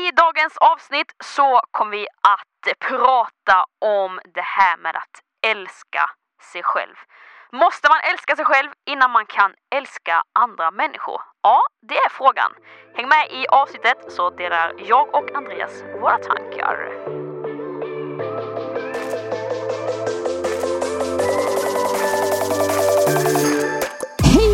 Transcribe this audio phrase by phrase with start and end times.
[0.00, 6.10] I dagens avsnitt så kommer vi att prata om det här med att älska
[6.52, 6.94] sig själv.
[7.52, 11.20] Måste man älska sig själv innan man kan älska andra människor?
[11.42, 12.52] Ja, det är frågan.
[12.96, 17.19] Häng med i avsnittet så delar jag och Andreas våra tankar.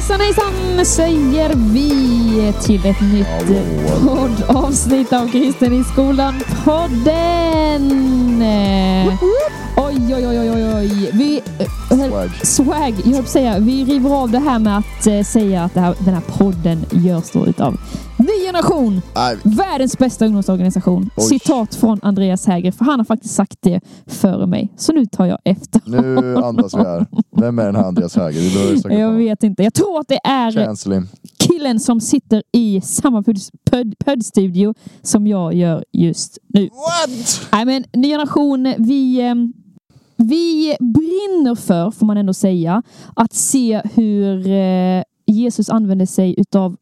[0.09, 3.27] Hejsan hejsan säger vi till ett nytt
[4.03, 8.43] poddavsnitt av Kristen i skolan-podden.
[9.77, 11.11] Oj, oj, oj, oj, oj, oj.
[11.13, 11.67] Vi, eh,
[12.09, 12.31] Swag.
[12.43, 13.59] swag, jag höll säga.
[13.59, 17.31] Vi river av det här med att eh, säga att här, den här podden görs
[17.33, 17.77] då utav
[18.27, 19.01] Ny Generation.
[19.15, 21.11] Nej, Världens bästa ungdomsorganisation.
[21.17, 21.25] Oj.
[21.25, 24.73] Citat från Andreas Häger, för han har faktiskt sagt det före mig.
[24.77, 25.81] Så nu tar jag efter.
[25.87, 27.07] nu andas vi här.
[27.37, 28.41] Vem är den här Andreas Häger?
[28.41, 29.63] Vi behöver Jag vet inte.
[29.63, 31.03] Jag tror att det är Chancellor.
[31.39, 36.63] killen som sitter i samma podd- podd- poddstudio som jag gör just nu.
[36.69, 37.49] What?
[37.53, 39.35] Nej men ny generation, vi, eh,
[40.17, 42.83] vi brinner för, får man ändå säga,
[43.17, 46.77] att se hur eh, Jesus använder sig utav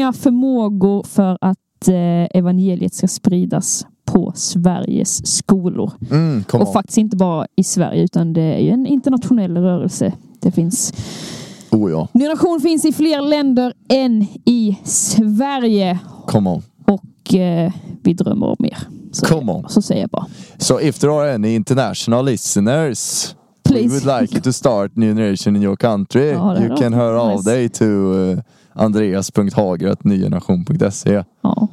[0.00, 5.92] unga förmågor för att eh, evangeliet ska spridas på Sveriges skolor.
[6.10, 6.72] Mm, Och on.
[6.72, 10.12] faktiskt inte bara i Sverige utan det är ju en internationell rörelse.
[10.40, 10.92] Det finns
[11.70, 15.98] Oh ja, Ny Generation finns i fler länder än i Sverige.
[16.26, 16.62] come on.
[16.86, 18.78] Och eh, vi drömmer om mer.
[19.12, 19.68] Så, Come on.
[19.68, 20.26] så säger jag bara.
[20.58, 23.88] So if there are any international listeners Please.
[23.88, 26.30] we would like you to start new generation in your country.
[26.30, 27.50] Ja, you can av nice.
[27.50, 28.38] dig to uh,
[28.72, 31.68] andreas.hager.nygeneration.se Ja.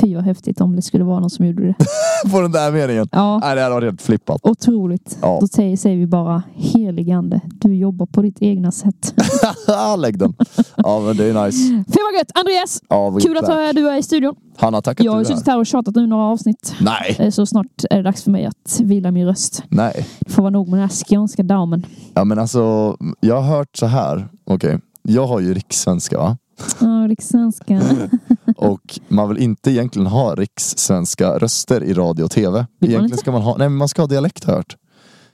[0.00, 1.74] Fy vad häftigt om det skulle vara någon som gjorde det.
[2.32, 3.08] På den där meningen.
[3.12, 4.40] Ja, Nej, det hade varit helt flippat.
[4.42, 5.18] otroligt.
[5.22, 5.38] Ja.
[5.40, 7.40] Då säger, säger vi bara heligande.
[7.44, 9.14] Du jobbar på ditt egna sätt.
[9.98, 10.34] Lägg den.
[10.76, 11.58] Ja, men det är nice.
[11.88, 12.30] Fy vad gött!
[12.34, 12.82] Andreas!
[12.88, 13.54] Ja, Kul att back.
[13.56, 14.34] ha- du är i studion.
[14.56, 16.74] Hanna, tack att Jag har suttit här och tjatat nu några avsnitt.
[16.80, 19.62] Nej, Eh, Så snart är det dags för mig att vila min röst.
[19.68, 20.06] nej.
[20.20, 21.86] Det får vara nog med den här skånska damen.
[22.14, 24.28] Ja men alltså, jag har hört så här.
[24.44, 26.36] Okej, jag har ju rikssvenska va?
[26.80, 27.82] Ja, rikssvenska.
[28.56, 32.66] Och man vill inte egentligen ha rikssvenska röster i radio och tv.
[32.80, 34.76] Egentligen ska man ha, nej men man ska ha dialekt har jag hört.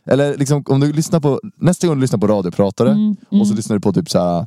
[0.06, 3.40] Eller liksom om du lyssnar på, nästa gång du lyssnar på radiopratare Mm, mm.
[3.40, 4.46] och så lyssnar du på typ så här,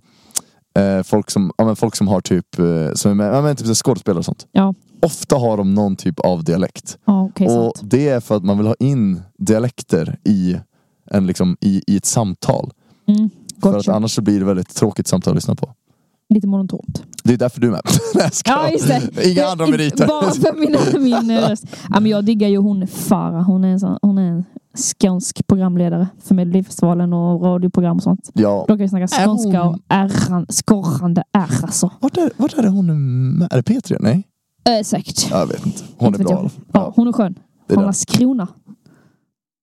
[0.98, 3.56] eh, folk, som, ja, men folk som har typ, eh, som är med, ja, men
[3.56, 4.48] typ skådespelare och sånt.
[4.52, 6.98] Ja, Ofta har de någon typ av dialekt.
[7.06, 7.92] ja okej och sant.
[7.92, 10.58] det är för att man vill ha in dialekter i,
[11.12, 12.72] en, liksom, i, i ett samtal.
[13.08, 13.30] Mm,
[13.62, 13.94] För att gotcha.
[13.94, 15.70] annars så blir det väldigt tråkigt samtal att lyssna på.
[16.34, 17.04] Lite monotont.
[17.24, 17.82] Det är därför du är med.
[18.16, 18.30] Nej.
[18.46, 19.32] Ja, just det.
[19.32, 20.08] Inga andra meriter.
[20.08, 20.54] Bara för
[21.00, 21.66] min, min röst.
[21.90, 23.44] Ja, men jag diggar ju hon Farah.
[23.46, 24.44] Hon är en, sån, hon är en
[24.78, 28.30] skånsk programledare för Melodifestivalen och radioprogram och sånt.
[28.34, 28.66] Ja.
[28.68, 31.92] Då kan vi snacka Är skånska hon- och ärran, skorrande R alltså.
[32.00, 32.94] Vart är, vart är det hon är
[33.40, 33.48] med?
[33.54, 33.98] Är det P3?
[34.00, 34.24] Nej?
[34.80, 35.28] Äh, säkert.
[35.32, 35.84] Ja, Jag vet inte.
[35.98, 36.50] Hon är bra.
[36.72, 37.40] Ja, hon är skön.
[37.68, 37.84] Är Från.
[37.84, 38.48] Landskrona.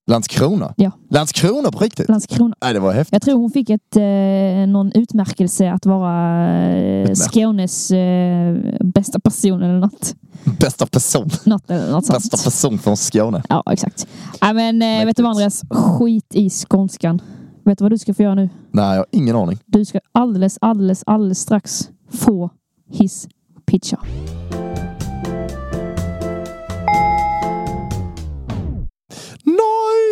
[0.06, 0.74] Landskrona?
[0.76, 0.90] Ja.
[1.10, 2.08] Landskrona på riktigt?
[2.08, 2.56] Landskrona.
[2.62, 3.12] Nej, det var häftigt.
[3.12, 7.14] Jag tror hon fick ett, eh, någon utmärkelse att vara eh.
[7.14, 10.14] Skånes eh, bästa person eller något.
[10.60, 11.30] Bästa person.
[11.44, 12.18] något, eller något sånt.
[12.18, 13.42] Bästa person från Skåne.
[13.48, 14.06] Ja, exakt.
[14.40, 15.62] Ja, men eh, vet du vad Andreas?
[15.70, 17.22] Skit i skånskan.
[17.64, 18.48] Vet du vad du ska få göra nu?
[18.70, 19.58] Nej, jag har ingen aning.
[19.66, 22.50] Du ska alldeles, alldeles, alldeles strax få
[22.90, 23.28] hiss
[23.66, 23.98] pitcha.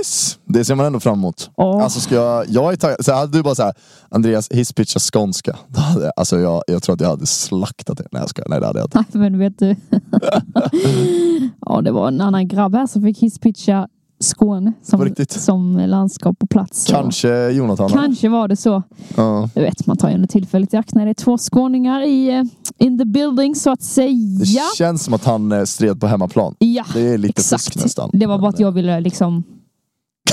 [0.05, 0.37] Nice!
[0.47, 1.51] Det ser man ändå fram emot.
[1.57, 1.83] Åh.
[1.83, 3.05] Alltså ska jag, jag är taggad.
[3.05, 3.73] Så hade du bara såhär,
[4.09, 5.57] Andreas hisspitcha skånska.
[5.69, 8.05] Då hade, jag- alltså jag, jag tror att jag hade slaktat det.
[8.13, 9.05] Nej jag skojar, nej det hade jag inte.
[9.19, 9.77] Men vet du.
[11.67, 13.89] ja, det var en annan grabb här som fick hisspitcha
[14.21, 16.87] Skåne På som, som landskap och plats.
[16.91, 17.89] Kanske Jonathan.
[17.91, 18.83] Kanske var det så.
[19.17, 19.49] Ja.
[19.55, 22.29] Du vet, man tar ju ändå tillfället i akt när det är två skåningar i
[22.29, 22.43] eh,
[22.87, 24.63] in the building så att Det säga.
[24.79, 26.55] känns som att han eh, stred på hemmaplan.
[26.59, 27.65] Ja, Det är lite exakt.
[27.65, 28.11] fusk nästan.
[28.13, 29.45] Det var bara att jag ville liksom...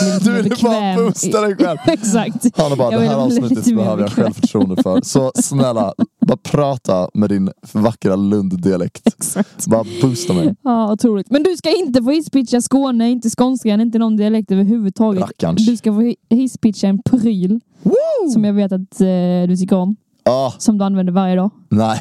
[0.01, 0.55] bli lite Du mer ville
[0.95, 1.77] bara boosta dig själv.
[1.87, 2.57] exakt.
[2.57, 5.01] Han har bara, Jag det vill här avsnittet behöver jag självförtroende för.
[5.03, 5.93] Så snälla,
[6.27, 9.35] bara prata med din vackra Lunddialekt.
[9.67, 10.55] Bara boosta mig.
[10.61, 11.29] Ja, otroligt.
[11.31, 15.21] Men du ska inte få hisspitcha Skåne, inte skånskan, inte någon dialekt överhuvudtaget.
[15.23, 15.65] Rackarns.
[15.65, 18.29] Du ska få hi- hisspitcha en pryl Woo!
[18.33, 19.07] som jag vet att eh,
[19.47, 19.95] du tycker om.
[20.25, 21.49] Ah, Som du använder varje dag.
[21.69, 21.99] nej,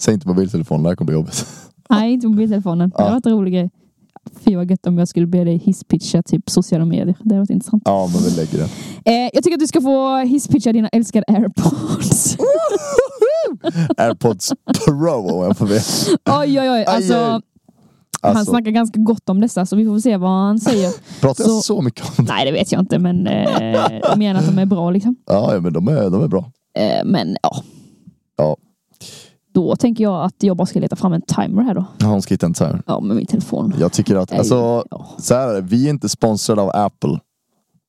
[0.00, 1.46] säg inte mobiltelefonen, det här kommer bli jobbigt.
[1.90, 2.88] Nej, inte mobiltelefonen.
[2.88, 3.04] Det Ja.
[3.04, 3.70] hade varit en rolig grej.
[4.44, 7.06] Fy vad gött om jag skulle be dig hisspitcha typ sociala medier.
[7.06, 7.82] Det hade varit intressant.
[7.86, 8.68] Ja, men vi lägger det.
[9.10, 12.36] Eh, jag tycker att du ska få hisspitcha dina älskade airpods.
[13.96, 14.52] Airpods
[14.84, 15.80] Pro om jag får be.
[16.40, 16.84] oj, oj, oj.
[16.84, 17.40] Alltså, Aj, aj.
[18.22, 20.92] Han Alltså, snackar ganska gott om dessa så vi får se vad han säger.
[21.20, 22.32] pratar jag så- så mycket om det?
[22.32, 25.16] Nej, det vet jag inte, men eh, menar att de är bra liksom.
[25.26, 26.50] Ja, ja men de är, de är bra.
[26.78, 27.62] Eh, men ja,
[28.36, 28.56] Ja.
[29.58, 31.84] Då tänker jag att jag bara ska leta fram en timer här då.
[31.98, 32.82] Ja, hon ska hitta en timer.
[32.86, 33.74] Ja, med min telefon.
[33.78, 35.06] Jag tycker att, Nej, alltså, ja.
[35.18, 37.20] så här är det, vi är inte sponsrade av Apple.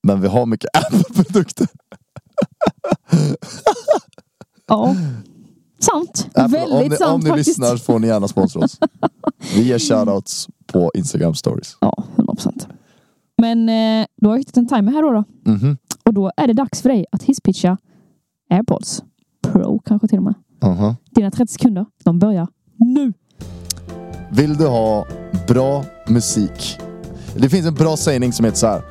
[0.02, 1.66] Men vi har mycket Apple-produkter.
[4.66, 4.96] Ja.
[5.78, 6.28] Sant.
[6.34, 7.48] Apple, Väldigt om ni, sant om ni faktiskt.
[7.48, 8.78] lyssnar får ni gärna sponsra oss.
[9.56, 11.76] Vi ger shoutouts på Instagram stories.
[11.80, 12.68] Ja, 100 procent.
[13.38, 15.50] Men eh, då har jag hittat en timer här då, då.
[15.52, 15.76] Mhm.
[16.04, 17.76] Och då är det dags för dig att hisspitcha
[18.50, 19.02] AirPods
[19.42, 20.34] Pro kanske till och med.
[20.62, 20.96] Aha.
[21.10, 23.12] Dina 30 sekunder, de börjar nu.
[24.32, 25.06] Vill du ha
[25.48, 26.78] bra musik?
[27.36, 28.82] Det finns en bra sägning som heter så här.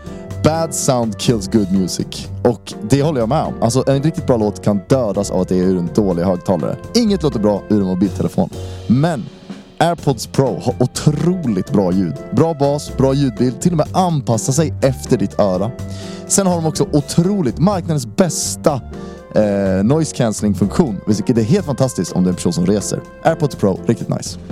[0.43, 2.27] Bad sound kills good music.
[2.43, 3.53] Och det håller jag med om.
[3.61, 6.77] Alltså en riktigt bra låt kan dödas av att det är ur en dålig högtalare.
[6.95, 8.49] Inget låter bra ur en mobiltelefon.
[8.87, 9.25] Men
[9.77, 12.13] AirPods Pro har otroligt bra ljud.
[12.31, 15.71] Bra bas, bra ljudbild, till och med anpassar sig efter ditt öra.
[16.27, 18.81] Sen har de också otroligt, marknadens bästa
[19.35, 20.97] eh, noise cancelling funktion.
[21.07, 23.01] Vilket är helt fantastiskt om det är en person som reser.
[23.23, 24.39] AirPods Pro, riktigt nice.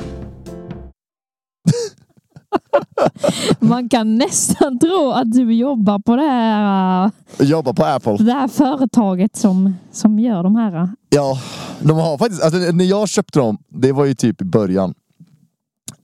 [3.59, 8.17] Man kan nästan tro att du jobbar på det här, Jobbar på Apple.
[8.25, 10.89] det här företaget som, som gör de här.
[11.09, 11.39] Ja,
[11.81, 14.93] de har faktiskt, alltså, när jag köpte dem, det var ju typ i början.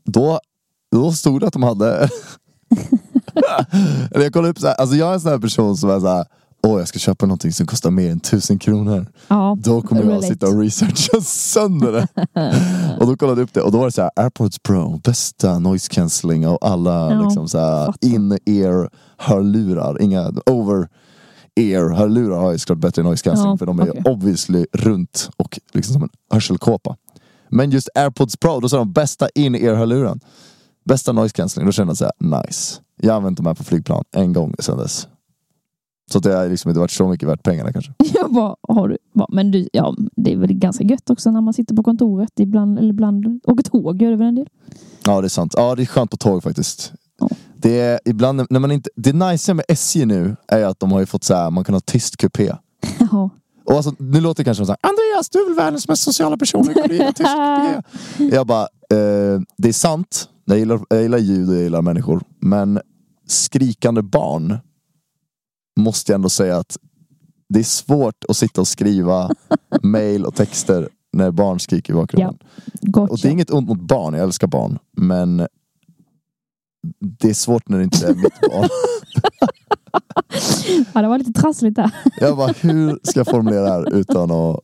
[0.05, 0.39] Då,
[0.91, 1.93] då stod det att de hade...
[4.11, 5.99] Eller jag kollade upp så här, alltså jag är en sån här person som är
[5.99, 6.25] så här.
[6.67, 9.07] Åh, jag ska köpa någonting som kostar mer än tusen kronor.
[9.27, 10.27] Ja, Då kommer jag relate.
[10.27, 12.07] sitta och researcha sönder det.
[12.99, 15.59] och då kollade jag upp det och då var det så här, AirPods Pro, bästa
[15.59, 20.01] noise cancelling av alla Ja, liksom så här, in-ear hörlurar.
[20.01, 24.65] Inga over-ear hörlurar har ju såklart bättre noise cancelling Ja, för de är ju obviously
[24.73, 26.95] runt och liksom som en hörselkåpa.
[27.49, 30.19] Men just AirPods Pro, då sa de bästa in-ear hörluren.
[30.85, 32.79] Bästa noise cancelling, då kände jag så här, nice.
[33.01, 35.07] Jag har använt de här på flygplan en gång sedan dess.
[36.11, 37.93] Så att det har liksom inte varit så mycket värt pengarna kanske.
[38.13, 38.97] Jag bara, har du,
[39.29, 42.79] men du, ja, det är väl ganska gött också när man sitter på kontoret ibland,
[42.79, 44.47] eller ibland, åker tåg gör det väl en del?
[45.05, 45.53] Ja det är sant.
[45.57, 46.93] Ja det är skönt på tåg faktiskt.
[47.19, 47.29] Ja.
[47.55, 50.99] Det är ibland när man inte, det nice med SJ nu är att de har
[50.99, 52.55] ju fått så här, man kan ha tyst kupé.
[53.11, 53.29] Ja.
[53.65, 56.03] Och alltså, nu låter det kanske som så här, Andreas du är väl världens mest
[56.03, 58.35] sociala person, kan du tyst kupé?
[58.35, 60.29] Jag bara, eh, det är sant.
[60.45, 62.23] Jag gillar, jag gillar ljud och jag gillar människor.
[62.39, 62.79] Men
[63.27, 64.57] skrikande barn
[65.79, 66.77] måste jag ändå säga att
[67.49, 69.29] det är svårt att sitta och skriva
[69.83, 72.37] mail och texter när barn skriker i bakgrunden.
[72.81, 73.11] Gotcha.
[73.11, 74.79] Och det är inget ont mot barn, jag älskar barn.
[74.97, 75.47] Men
[76.99, 78.69] det är svårt när det inte är mitt barn.
[80.93, 81.91] Ja, det var lite trassligt där.
[82.19, 84.59] Jag bara, hur ska jag formulera det här utan att,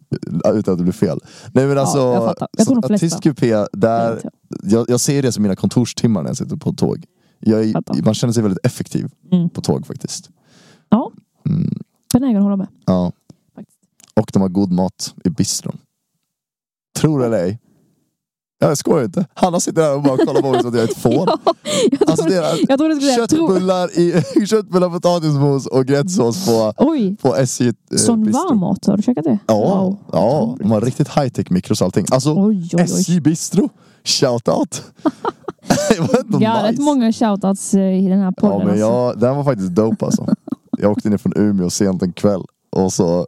[0.55, 1.19] utan att det blir fel?
[1.53, 2.47] Nej men alltså, jag fattar.
[2.57, 3.05] Jag de så- flesta.
[3.07, 4.21] tyst kupé, där,
[4.63, 7.05] jag, jag ser det som mina kontorstimmar när jag sitter på tåg.
[7.39, 7.73] Jag
[8.05, 9.49] man känner sig väldigt effektiv Mm.
[9.49, 10.29] på tåg faktiskt.
[10.89, 11.11] Ja,
[11.49, 11.73] Mm,
[12.13, 12.67] benägen att hålla med.
[12.85, 13.11] ja.
[14.15, 15.77] Och de har god mat i bistron.
[16.99, 17.59] Tror det eller ej.
[18.59, 19.25] Ja, Jag skojar inte.
[19.33, 21.13] Hanna sitter där och bara kollar på mig som att jag är ett fån.
[21.27, 21.37] Ja,
[21.91, 23.47] jag Alltså trodde, det är jag trodde du skulle säga tro.
[23.47, 28.47] köttbullar, i, köttbullar, potatismos och gräddsås på, Oj, på SJ eh, sån bistro.
[28.49, 28.85] varmmat.
[28.85, 29.39] Har du käkat det?
[29.47, 29.97] Ja, Wow.
[30.11, 32.05] ja, de har riktigt high-tech mikros och allting.
[32.11, 32.81] Alltså, Oj, oj.
[32.81, 33.69] SJ Bistro,
[34.03, 34.83] shout out.
[35.89, 38.57] det var ändå Ja, rätt många shoutouts eh, i den här podden.
[38.59, 38.85] Ja, men alltså.
[38.85, 40.27] jag, den var faktiskt dope alltså.
[40.81, 43.27] Jag åkte ner från Umeå sent en kväll och så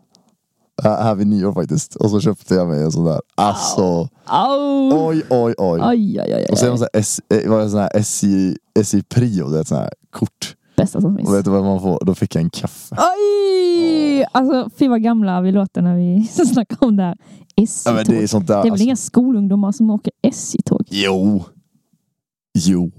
[0.84, 1.96] här vid nyår faktiskt.
[1.96, 3.22] Och så köpte jag mig en sån där.
[3.36, 5.08] Alltså, Au!
[5.08, 5.80] oj, oj, oj.
[5.84, 9.50] Aj, aj, aj, Och sen var det eh, var det sån här SJ, SJ Prio,
[9.50, 10.56] det är ett sån här kort.
[10.78, 11.34] Bästa som Och finns.
[11.34, 12.06] vet du vad man får?
[12.06, 12.96] Då fick jag en kaffe.
[12.96, 14.26] Oj!
[14.32, 17.18] Alltså, fy vad gamla vi låter när vi snackar om det här.
[17.56, 17.94] Ja, SJ-tåg.
[17.96, 18.56] men det är sånt där.
[18.56, 18.84] Det är väl alltså.
[18.84, 20.88] inga skolungdomar som åker SJ-tåg?
[20.90, 21.44] Jo.
[22.54, 22.92] Jo.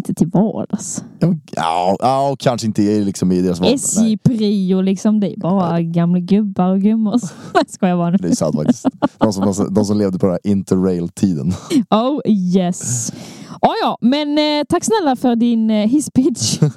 [0.00, 1.04] Inte till vardags.
[1.18, 3.74] Ja, Ja, kanske inte liksom i deras vardag.
[3.74, 5.20] SJ-prio liksom.
[5.20, 7.20] Det är bara gamla gubbar och gummor.
[7.54, 8.16] Nej, skojar bara nu.
[8.16, 8.86] det är sant faktiskt.
[9.18, 11.52] De som, de, som, de som levde på den här interrail-tiden.
[11.90, 13.12] Oh yes.
[13.60, 16.58] Ja, ja, men eh, tack snälla för din eh, hisspitch.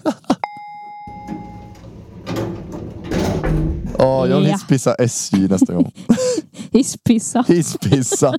[3.98, 4.54] Ja, jag vill Ja.
[4.54, 5.92] hisspissa SJ nästa gång.
[6.72, 7.46] Hisspissa.
[7.48, 8.38] Hisspissa.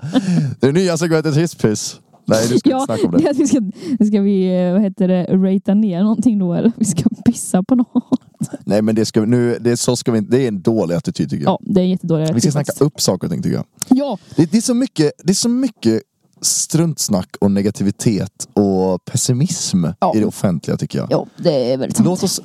[0.61, 2.01] Det nya segmentet hisspiss.
[2.25, 3.47] Nej, du ska Ja, inte snacka om det det.
[3.47, 6.73] ska, ska vi, eh, vad heter det, ratea ner någonting då eller?
[6.77, 8.21] Vi ska pissa på något.
[8.65, 11.31] Nej, men det, ska, nu, det, är så ska vi, det är en dålig attityd
[11.31, 11.53] tycker jag.
[11.53, 12.35] Ja, det är jättedåligt.
[12.35, 13.65] Vi ska snacka upp saker och ting tycker jag.
[13.89, 16.03] Ja, Det, det, är så mycket, det är så mycket
[16.41, 20.13] struntsnack och negativitet och pessimism Ja.
[20.17, 21.09] i det offentliga tycker jag.
[21.11, 22.07] ja, det är väldigt sant.
[22.07, 22.41] Låt oss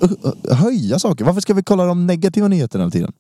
[0.52, 1.26] höja saker.
[1.26, 3.12] Varför ska vi kolla de negativa nyheterna hela tiden?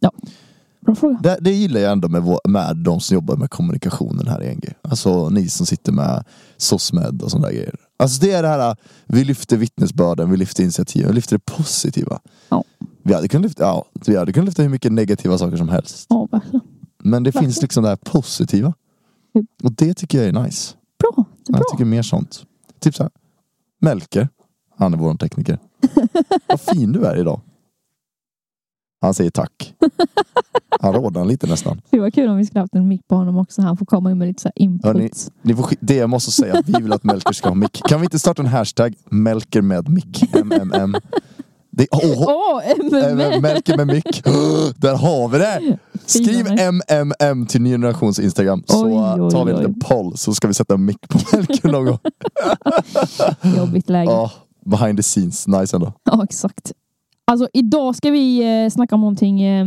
[0.79, 1.19] Bra fråga.
[1.24, 4.55] Det, det gillar jag ändå med, vår, med de som jobbar med kommunikationen här i
[4.55, 4.74] NG.
[4.81, 6.24] Alltså ni som sitter med
[6.57, 7.75] SOSMED och sådana där grejer.
[7.98, 8.75] Alltså det är det här,
[9.07, 12.19] vi lyfter vittnesbörden, vi lyfter initiativ, vi lyfter det positiva.
[12.50, 12.63] Ja.
[13.03, 16.05] Vi hade kunnat lyfta, ja, vi hade kunnat lyfta hur mycket negativa saker som helst.
[16.09, 16.62] Ja, verkligen.
[17.03, 17.43] Men det Verkligen.
[17.51, 18.74] finns liksom det här positiva.
[19.63, 20.75] Och det tycker jag är nice.
[21.00, 21.25] Bra.
[21.45, 21.62] Det är bra.
[21.62, 22.43] Jag tycker mer sånt.
[22.79, 23.12] Typ så här.
[23.81, 24.29] Melker.
[24.77, 25.59] Han är vår tekniker.
[26.48, 27.41] Vad fin du är idag.
[29.01, 29.74] Han säger tack.
[30.82, 31.82] Han rodnar lite nästan.
[31.89, 33.62] Det var kul om vi skulle haft en mick på honom också.
[33.62, 35.32] Han får komma in med lite så här Hörni, inputs.
[35.41, 37.82] ni får, det måste säga, att vi vill att Melker ska ha mick.
[37.88, 38.96] Kan vi inte starta en hashtag?
[39.10, 40.24] Melker med mick.
[40.44, 40.96] MMM.
[41.72, 44.24] Det, Åh, äh, men, Melker med mick.
[44.75, 45.77] Där har vi det!
[46.06, 46.46] Skriv.
[46.48, 50.48] MMM till Ny Generations Instagram så Oj, oj, tar vi en liten poll så ska
[50.48, 52.00] vi sätta en mick på Melker någon gång.
[53.58, 54.12] Jobbigt läge.
[54.12, 54.32] Ja,
[54.65, 55.48] behind the scenes.
[55.48, 55.94] Nice ändå.
[56.03, 56.72] Ja, exakt.
[57.29, 59.65] Alltså idag ska vi eh, snacka om någonting eh,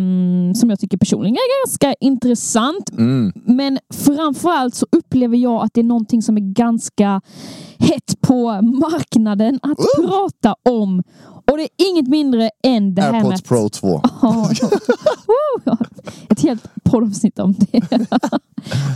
[0.55, 2.91] som jag tycker personligen är ganska intressant.
[2.91, 3.33] Mm.
[3.35, 7.21] Men framförallt så upplever jag att det är någonting som är ganska
[7.79, 11.03] hett på marknaden att prata om.
[11.51, 13.43] Och det är inget mindre än det här med AirPods.
[13.43, 14.01] Pro 2.
[14.03, 14.11] Ja,
[14.61, 14.69] ja.
[15.27, 15.77] Woo!
[16.29, 17.81] Ett helt poddavsnitt om det.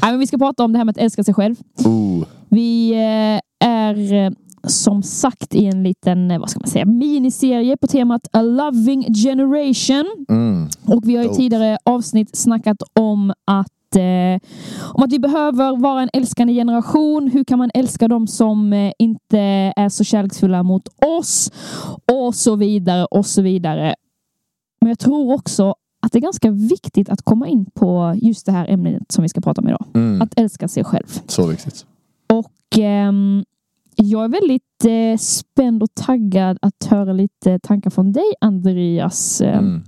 [0.02, 1.56] Nej, men vi ska prata om det här med att älska sig själv.
[1.84, 2.24] Ooh.
[2.48, 4.30] Vi eh, är eh,
[4.66, 9.14] som sagt i en liten, eh, vad ska man säga, miniserie på temat A Loving
[9.14, 10.26] Generation.
[10.28, 10.68] Mm.
[10.84, 14.40] Och vi har i tidigare avsnitt snackat om att eh,
[14.82, 17.30] om att vi behöver vara en älskande generation.
[17.32, 19.38] Hur kan man älska dem som eh, inte
[19.76, 21.52] är så kärleksfulla mot oss?
[22.12, 23.94] Och så vidare och så vidare.
[24.80, 25.74] Men jag tror också
[26.06, 29.28] att det är ganska viktigt att komma in på just det här ämnet som vi
[29.28, 29.84] ska prata om idag.
[29.94, 30.22] Mm.
[30.22, 31.20] Att älska sig själv.
[31.26, 31.86] Så viktigt.
[32.26, 33.44] Och ehm,
[33.96, 39.40] jag är väldigt eh, spänd och taggad att höra lite tankar från dig Andreas.
[39.40, 39.82] Eh, Mm.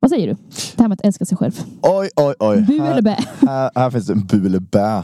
[0.00, 0.32] Vad säger du?
[0.76, 1.52] Det här med att älska sig själv.
[1.82, 2.60] Oj, oj, oj.
[2.68, 3.16] Bu Här- eller bä?
[3.40, 5.02] här, här finns det en bu eller bä.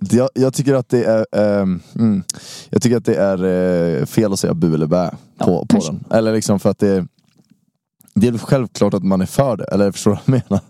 [0.00, 2.22] Det- jag, jag tycker att det är ehm, mm,
[2.70, 3.44] Jag tycker att det är
[4.00, 5.92] eh, fel att säga bu eller bä på, Ja, på kanske.
[5.92, 6.04] den.
[6.10, 7.06] Eller liksom för att det
[8.14, 10.64] Det är självklart att man är för det, eller förstår du vad jag menar?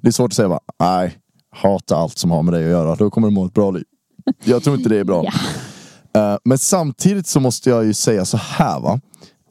[0.00, 1.14] Det är svårt att säga bara, nej,
[1.50, 3.84] hata allt som har med dig att göra, då kommer du må ett bra liv.
[4.44, 5.24] Jag tror inte det är bra.
[5.24, 5.32] Ja.
[6.20, 9.00] Eh, men samtidigt så måste jag ju säga så här va.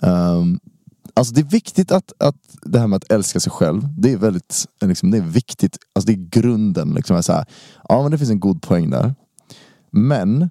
[0.01, 0.59] Ehm,
[1.13, 4.17] alltså det är viktigt att, att det här med att älska sig själv, det är
[4.17, 5.77] väldigt liksom, det är viktigt.
[5.93, 6.93] Alltså det är grunden.
[6.93, 7.45] Liksom, så här,
[7.89, 9.15] ja men det finns en god poäng där.
[9.91, 10.49] Men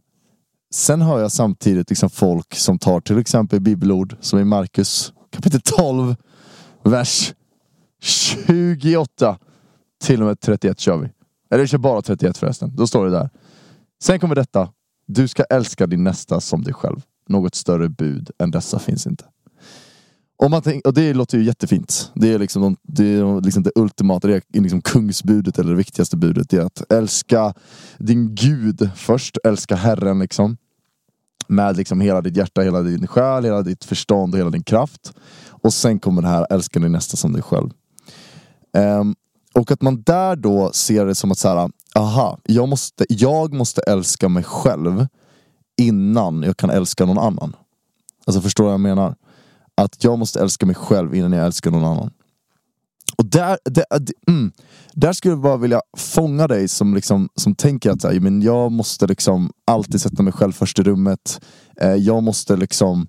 [0.74, 5.60] sen hör jag samtidigt liksom folk som tar till exempel bibelord som i Markus kapitel
[5.60, 6.16] 12,
[6.82, 7.34] vers
[8.00, 9.38] 28
[10.04, 11.08] till och med 31 kör vi.
[11.50, 12.76] Eller vi kör bara 31 förresten.
[12.76, 13.30] Då står det där.
[14.02, 14.68] Sen kommer detta.
[15.06, 17.00] Du ska älska din nästa som dig själv.
[17.28, 19.24] Något större bud än dessa finns inte.
[20.36, 22.10] Om man tänk, och det låter ju jättefint.
[22.14, 25.76] Det är liksom, de, det, är liksom det ultimata, det är liksom kungsbudet eller det
[25.76, 26.50] viktigaste budet.
[26.50, 27.54] Det är att älska
[27.98, 29.38] din Gud först.
[29.44, 30.56] Älska Herren liksom.
[31.48, 35.12] Med liksom hela ditt hjärta, hela din själ, hela ditt förstånd och hela din kraft.
[35.48, 37.70] Och sen kommer det här, älska din nästa som dig själv.
[38.76, 39.14] Um,
[39.54, 43.52] och att man där då ser det som att så här, aha, jag måste, jag
[43.52, 45.06] måste älska mig själv
[45.76, 47.56] innan jag kan älska någon annan.
[48.26, 49.14] Alltså förstår du vad jag menar?
[49.74, 52.10] Att jag måste älska mig själv innan jag älskar någon annan.
[53.16, 53.84] Och där, där,
[54.28, 54.52] mm,
[54.92, 58.42] där skulle jag bara vilja fånga dig som, liksom, som tänker att så här, men
[58.42, 61.40] jag måste liksom alltid sätta mig själv först i rummet.
[61.80, 63.06] Eh, jag måste liksom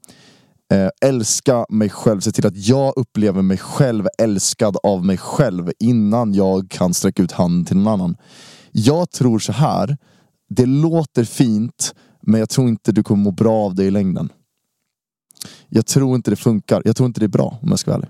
[0.74, 5.72] eh, älska mig själv, se till att jag upplever mig själv älskad av mig själv
[5.80, 8.18] innan jag kan sträcka ut handen till någon annan.
[8.72, 9.98] Jag tror så här,
[10.50, 14.30] det låter fint men jag tror inte du kommer må bra av det i längden.
[15.70, 17.98] Jag tror inte det funkar, jag tror inte det är bra om jag ska vara
[17.98, 18.10] ärlig.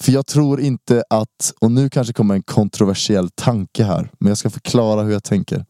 [0.00, 4.38] För jag tror inte att, och nu kanske kommer en kontroversiell tanke här, men jag
[4.38, 5.64] ska förklara hur jag tänker.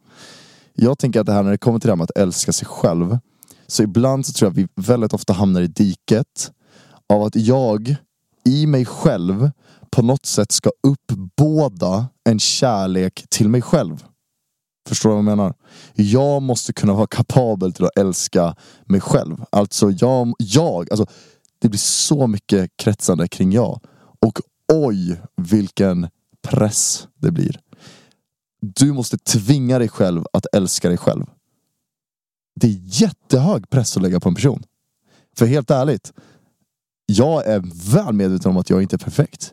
[0.75, 2.69] Jag tänker att det här när det kommer till det här med att älska sig
[2.69, 3.19] själv,
[3.67, 6.53] så ibland så tror jag att vi väldigt ofta hamnar i diket
[7.09, 7.97] av att jag
[8.45, 9.51] i mig själv
[9.91, 14.05] på något sätt ska uppbåda en kärlek till mig själv.
[14.89, 15.55] Förstår du vad jag menar?
[15.95, 19.45] Jag måste kunna vara kapabel till att älska mig själv.
[19.51, 21.07] Alltså jag, jag alltså
[21.59, 23.81] det blir så mycket kretsande kring jag.
[24.21, 24.41] Och
[24.73, 26.09] oj vilken
[26.43, 27.61] press det blir.
[28.61, 31.25] Du måste tvinga dig själv att älska dig själv.
[32.61, 34.63] Det är jättehög press att lägga på en person.
[35.37, 36.13] För helt ärligt,
[37.07, 37.63] jag är
[37.95, 39.53] väl medveten om att jag inte är perfekt.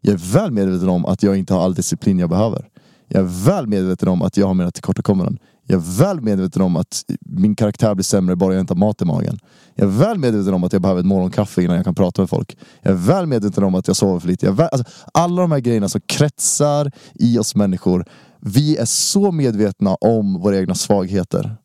[0.00, 2.68] Jag är väl medveten om att jag inte har all disciplin jag behöver.
[3.08, 5.38] Jag är väl medveten om att jag har mina tillkortakommanden.
[5.66, 9.02] Jag är väl medveten om att min karaktär blir sämre bara jag inte har mat
[9.02, 9.38] i magen.
[9.74, 12.30] Jag är väl medveten om att jag behöver ett morgonkaffe innan jag kan prata med
[12.30, 12.56] folk.
[12.82, 14.46] Jag är väl medveten om att jag sover för lite.
[14.46, 18.04] Jag väl, alltså, alla de här grejerna som kretsar i oss människor.
[18.40, 21.56] Vi är så medvetna om våra egna svagheter.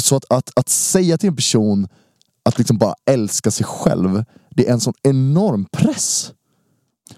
[0.00, 1.88] Så att, att, att säga till en person
[2.42, 6.32] att liksom bara älska sig själv, det är en sån enorm press.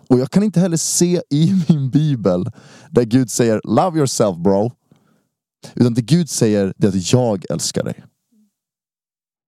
[0.09, 2.51] Och jag kan inte heller se i min bibel
[2.91, 4.73] där Gud säger Love yourself bro.
[5.75, 8.05] Utan det Gud säger det är att jag älskar dig.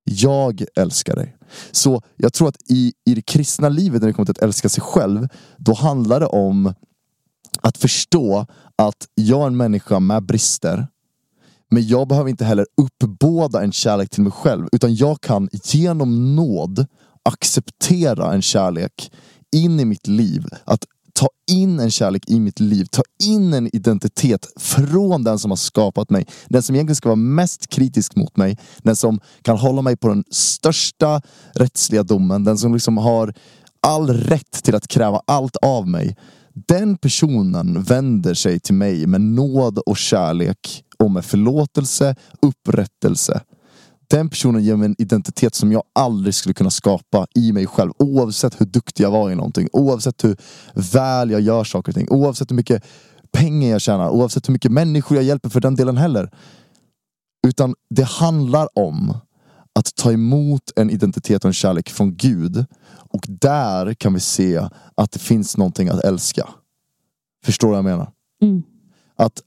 [0.05, 1.37] Jag älskar dig.
[1.71, 4.69] Så jag tror att i, i det kristna livet när det kommer till att älska
[4.69, 6.75] sig själv, då handlar det om
[7.61, 10.87] att förstå att jag är en människa med brister.
[11.71, 16.37] Men jag behöver inte heller uppbåda en kärlek till mig själv, utan jag kan genom
[16.37, 16.87] nåd
[17.23, 19.13] acceptera en kärlek
[19.57, 20.45] in i mitt liv.
[20.65, 25.51] Att ta in en kärlek i mitt liv, ta in en identitet från den som
[25.51, 26.27] har skapat mig.
[26.49, 30.09] Den som egentligen ska vara mest kritisk mot mig, den som kan hålla mig på
[30.09, 31.23] den största
[31.55, 33.35] rättsliga domen, den som liksom har
[33.81, 36.17] all rätt till att kräva allt av mig.
[36.67, 43.41] Den personen vänder sig till mig med nåd och kärlek och med förlåtelse, upprättelse.
[44.11, 47.93] Den personen ger mig en identitet som jag aldrig skulle kunna skapa i mig själv.
[47.99, 49.69] Oavsett hur duktig jag var i någonting.
[49.73, 50.37] Oavsett hur
[50.75, 52.09] väl jag gör saker och ting.
[52.11, 52.85] Oavsett hur mycket
[53.33, 54.11] pengar jag tjänar.
[54.11, 56.31] Oavsett hur mycket människor jag hjälper för den delen heller.
[57.47, 59.17] Utan det handlar om
[59.79, 62.65] att ta emot en identitet och en kärlek från Gud.
[62.89, 66.49] Och där kan vi se att det finns någonting att älska.
[67.45, 68.13] Förstår du vad jag menar?
[68.43, 68.63] Mm.
[69.17, 69.43] Att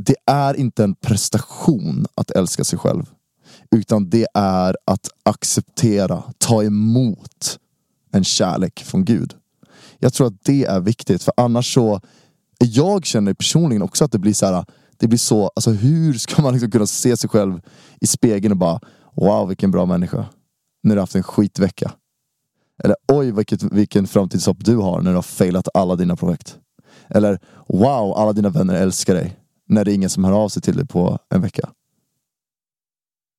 [0.00, 3.10] det är inte en prestation att älska sig själv.
[3.70, 7.58] Utan det är att acceptera, ta emot
[8.12, 9.34] en kärlek från Gud.
[9.98, 12.00] Jag tror att det är viktigt, för annars så...
[12.60, 14.64] Jag känner personligen också att det blir så här,
[14.96, 17.60] det blir så, alltså hur ska man liksom kunna se sig själv
[18.00, 18.80] i spegeln och bara
[19.14, 20.26] Wow vilken bra människa.
[20.82, 21.92] nu har du haft en skitvecka.
[22.84, 26.58] Eller oj vilket, vilken framtidshopp du har när du har failat alla dina projekt.
[27.08, 29.37] Eller wow alla dina vänner älskar dig.
[29.68, 31.70] När det är ingen som hör av sig till dig på en vecka.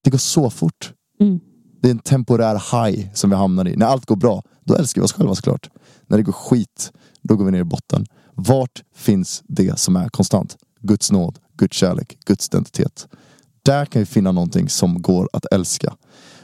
[0.03, 0.93] Det går så fort.
[1.19, 1.39] Mm.
[1.81, 3.75] Det är en temporär high som vi hamnar i.
[3.75, 5.69] När allt går bra, då älskar vi oss själva såklart.
[6.07, 8.05] När det går skit, då går vi ner i botten.
[8.33, 10.57] Vart finns det som är konstant?
[10.81, 13.07] Guds nåd, Guds kärlek, Guds identitet.
[13.63, 15.95] Där kan vi finna någonting som går att älska.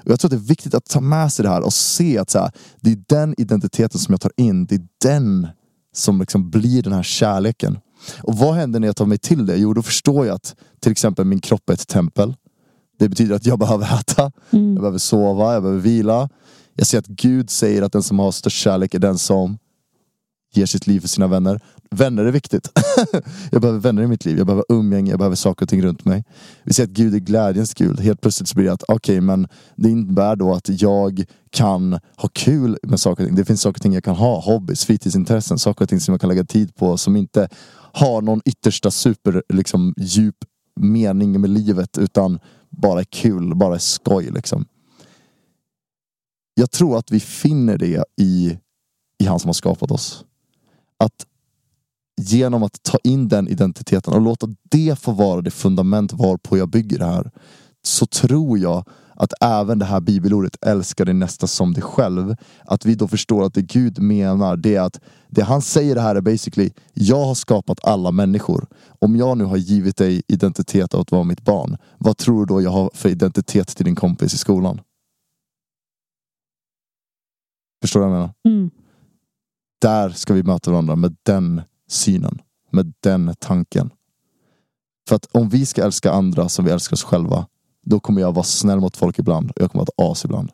[0.06, 2.18] Och jag tror att det är viktigt att ta med sig det här och se
[2.18, 4.66] att så här, det är den identiteten som jag tar in.
[4.66, 5.48] Det är den
[5.94, 7.78] som liksom blir den här kärleken.
[8.24, 9.58] Och vad händer när jag tar mig till det?
[9.58, 12.36] Jo, då förstår jag att till exempel min kropp är ett tempel.
[13.00, 14.74] Det betyder att jag behöver äta, Mm.
[14.74, 16.30] jag behöver sova, jag behöver vila.
[16.74, 19.58] Jag ser att Gud säger att den som har störst kärlek är den som
[20.54, 21.62] ger sitt liv för sina vänner.
[21.96, 22.70] Vänner är viktigt.
[23.52, 26.06] jag behöver vänner i mitt liv, jag behöver umgänge, jag behöver saker och ting runt
[26.06, 26.24] mig.
[26.64, 28.00] Vi ser att Gud är glädjens Gud.
[28.00, 32.30] Helt plötsligt så blir det att okej, men det innebär då att jag kan ha
[32.34, 33.36] kul med saker och ting.
[33.36, 36.22] Det finns saker och ting jag kan ha, hobbys, fritidsintressen, saker och ting som jag
[36.22, 37.50] kan lägga tid på som inte
[37.94, 40.36] har någon yttersta super liksom, djup
[40.80, 44.66] mening med livet utan bara är kul, bara är skoj liksom.
[46.54, 48.58] Jag tror att vi finner det i,
[49.20, 50.26] i han som har skapat oss.
[50.98, 51.26] Att
[52.22, 56.70] genom att ta in den identiteten och låta det få vara det fundament varpå jag
[56.70, 57.32] bygger det här.
[57.84, 58.84] Så tror jag
[59.16, 62.36] att även det här bibelordet älska din nästa som dig själv.
[62.66, 66.16] Att vi då förstår att det Gud menar det är att det han säger här
[66.16, 68.68] är basically Jag har skapat alla människor.
[69.00, 71.78] Om jag nu har givit dig identitet av att vara mitt barn.
[71.98, 74.82] Vad tror du då jag har för identitet till din kompis i skolan?
[77.82, 78.34] Förstår du vad jag menar?
[78.48, 78.72] Mm.
[79.82, 82.42] Där ska vi möta varandra med den synen.
[82.72, 83.90] Med den tanken.
[85.08, 87.48] För att om vi ska älska andra som vi älskar oss själva.
[87.86, 90.52] Då kommer jag vara snäll mot folk ibland och jag kommer vara ett as ibland.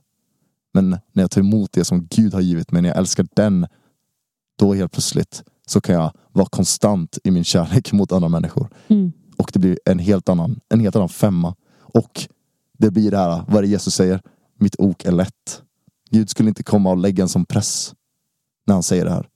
[0.74, 3.68] Men när jag tar emot det som Gud har givit mig, när jag älskar den.
[4.60, 8.70] Då helt plötsligt så kan jag vara konstant i min kärlek mot andra människor.
[8.88, 9.12] Mm.
[9.38, 11.56] Och det blir en helt annan, en helt annan femma.
[11.80, 12.28] Och
[12.78, 14.22] det blir det här, vad är det Jesus säger?
[14.60, 15.62] Mitt ok är lätt.
[16.10, 17.94] Gud skulle inte komma och lägga en sån press
[18.68, 19.28] när han säger det här.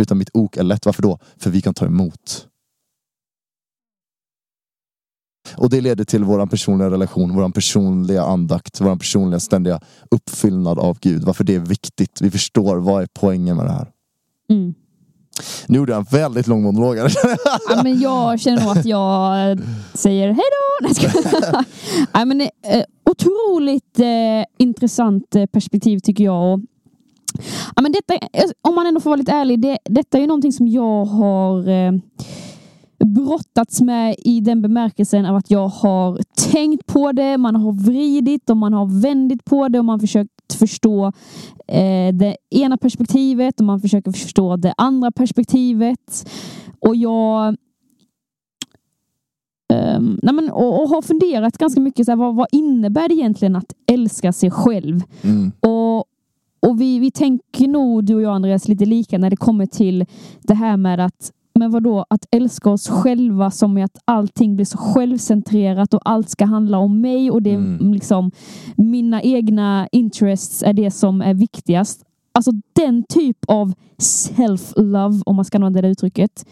[0.00, 0.86] Utan mitt ok är lätt.
[0.86, 1.18] Varför då?
[1.36, 2.46] För vi kan ta emot.
[5.56, 10.98] Och det leder till vår personliga relation, vår personliga andakt, vår personliga ständiga uppfyllnad av
[11.00, 11.24] Gud.
[11.24, 12.20] Varför det är viktigt.
[12.20, 13.90] Vi förstår vad är poängen med det här.
[14.50, 14.74] Mm.
[15.66, 16.96] Nu gjorde jag en väldigt lång monolog.
[17.68, 19.58] Ja, men jag känner nog att jag
[19.94, 20.44] säger hej
[20.80, 20.88] då.
[20.88, 21.64] Nej.
[22.14, 26.52] Nej, men, eh, otroligt eh, intressant eh, perspektiv tycker jag.
[26.52, 26.60] Och,
[27.76, 28.14] ja, men detta,
[28.62, 31.68] om man ändå får vara lite ärlig, det, detta är ju någonting som jag har
[31.68, 31.92] eh,
[33.04, 36.20] brottats med i den bemärkelsen av att jag har
[36.52, 40.52] tänkt på det, man har vridit och man har vändit på det och man försökt
[40.58, 41.06] förstå
[41.68, 46.30] eh, det ena perspektivet och man försöker förstå det andra perspektivet.
[46.80, 47.56] Och jag
[49.72, 53.14] ehm, nej men, och, och har funderat ganska mycket så här, vad, vad innebär det
[53.14, 55.00] egentligen att älska sig själv?
[55.22, 55.52] Mm.
[55.60, 56.04] Och
[56.60, 60.06] och vi, vi tänker nog, du och jag Andreas, lite lika när det kommer till
[60.42, 64.66] det här med att men vadå, att älska oss själva som är att allting blir
[64.66, 67.92] så självcentrerat och allt ska handla om mig och det är Mm.
[67.92, 68.30] liksom
[68.76, 72.04] mina egna interests är det som är viktigast.
[72.32, 76.46] Alltså den typ av self-love, om man ska använda det uttrycket,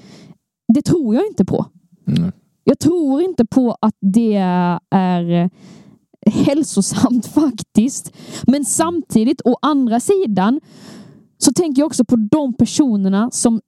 [0.75, 1.67] det tror jag inte på.
[2.07, 2.33] Mm.
[2.65, 4.35] Jag tror inte på att det
[4.91, 5.51] är
[6.27, 8.13] hälsosamt faktiskt.
[8.47, 10.61] Men samtidigt, å andra sidan,
[11.39, 13.61] så tänker jag också på de personerna som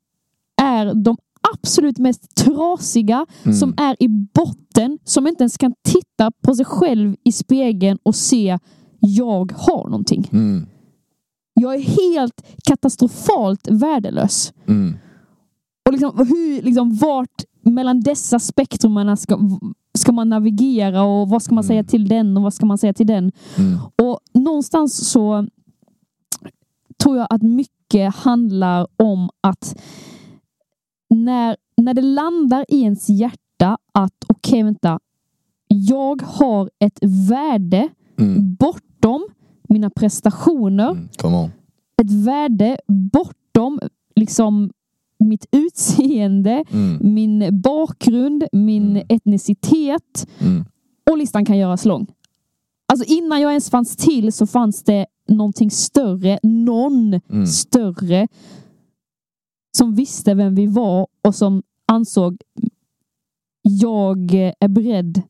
[0.62, 1.16] är de
[1.54, 3.56] absolut mest trasiga, Mm.
[3.56, 8.14] som är i botten, som inte ens kan titta på sig själv i spegeln och
[8.14, 8.58] se
[9.00, 10.28] jag har någonting.
[10.32, 10.66] Mm.
[11.54, 14.52] Jag är helt katastrofalt värdelös.
[14.68, 14.94] Mm.
[15.86, 19.38] Och liksom, hur, liksom, vart mellan dessa spektrumerna ska,
[19.98, 21.68] ska man navigera och vad ska man Mm.
[21.68, 23.32] säga till den och vad ska man säga till den?
[23.58, 23.78] Mm.
[24.02, 25.46] Och någonstans så
[27.02, 29.80] tror jag att mycket handlar om att
[31.10, 35.00] när, när det landar i ens hjärta att okej, vänta,
[35.68, 36.98] jag har ett
[37.30, 38.54] värde Mm.
[38.54, 39.26] bortom
[39.68, 41.08] mina prestationer Mm.
[42.02, 43.80] Ett värde bortom
[44.16, 44.70] liksom
[45.20, 47.14] mitt utseende, Mm.
[47.14, 49.06] min bakgrund, min Mm.
[49.08, 50.64] etnicitet Mm.
[51.10, 52.06] och listan kan göras lång.
[52.92, 57.46] Alltså innan jag ens fanns till så fanns det någonting större, någon Mm.
[57.46, 58.28] större
[59.76, 62.36] som visste vem vi var och som ansåg
[63.62, 65.22] jag är beredd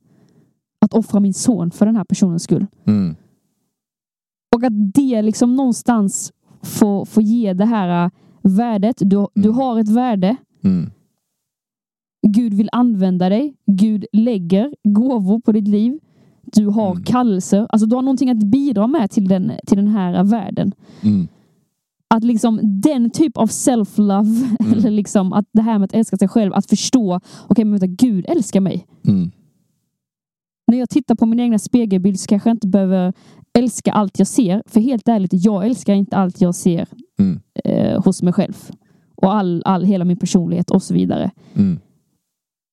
[0.81, 2.67] att offra min son för den här personens skull.
[2.87, 3.17] Mm.
[4.57, 8.11] Och att det liksom någonstans får, får ge det här
[8.43, 8.97] värdet.
[8.99, 9.55] Du, du Mm.
[9.57, 10.37] har ett värde.
[10.65, 10.91] Mm.
[12.27, 13.55] Gud vill använda dig.
[13.67, 15.99] Gud lägger gåvor på ditt liv.
[16.43, 17.05] Du har Mm.
[17.05, 17.67] kallelser.
[17.71, 20.73] Alltså du har någonting att bidra med till den, till den här världen.
[21.03, 21.29] Mm.
[22.15, 24.73] Att liksom den typ av self-love, Mm.
[24.73, 27.87] eller liksom att det här med att älska sig själv, att förstå, okej men vänta,
[28.07, 28.87] Gud älskar mig.
[29.09, 29.31] Mm.
[30.67, 33.13] När jag tittar på min egna spegelbild så kanske jag inte behöver
[33.59, 34.63] älska allt jag ser.
[34.67, 37.41] För helt ärligt, jag älskar inte allt jag ser Mm.
[37.65, 38.71] eh, hos mig själv.
[39.15, 41.31] Och all, all, hela min personlighet och så vidare.
[41.55, 41.79] Mm.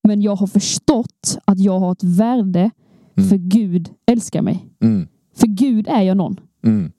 [0.08, 2.72] Men jag har förstått att jag har ett värde
[3.18, 3.30] Mm.
[3.30, 4.66] för Gud älskar mig.
[4.80, 5.08] Mm.
[5.36, 6.40] För Gud är jag någon.
[6.66, 6.92] Mm.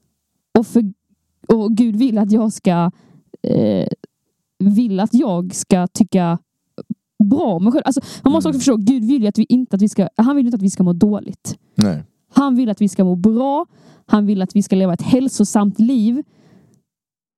[0.59, 0.93] Och, för,
[1.49, 2.91] och Gud vill att jag ska
[3.43, 3.87] eh,
[4.59, 6.39] vill att jag ska tycka
[7.25, 7.83] bra om mig själv.
[7.87, 8.57] Alltså, man måste Mm.
[8.57, 10.71] också förstå, Gud vill att vi inte att vi ska, han vill inte att vi
[10.71, 11.59] ska må dåligt.
[11.75, 12.03] Nej.
[12.29, 13.67] Han vill att vi ska må bra.
[14.07, 16.23] Han vill att vi ska leva ett hälsosamt liv.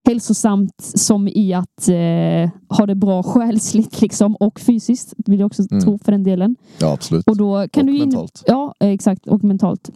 [0.08, 5.14] Hälsosamt som i att eh, ha det bra själsligt liksom, och fysiskt.
[5.16, 5.82] Vill jag också Mm.
[5.84, 6.56] tro för den delen.
[6.80, 7.26] Ja, absolut.
[7.28, 8.42] Och då kan Och du mentalt.
[8.46, 9.26] Ja, exakt.
[9.26, 9.90] Och mentalt.